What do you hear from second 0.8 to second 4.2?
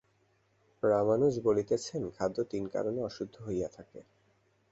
রামানুজ বলিতেছেন, খাদ্য তিন কারণে অশুদ্ধ হইয়া থাকে।